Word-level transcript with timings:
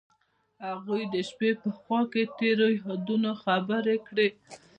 هغوی 0.67 1.01
د 1.13 1.15
شپه 1.29 1.49
په 1.61 1.69
خوا 1.77 2.01
کې 2.11 2.23
تیرو 2.37 2.67
یادونو 2.81 3.31
خبرې 3.43 3.97
کړې. 4.07 4.27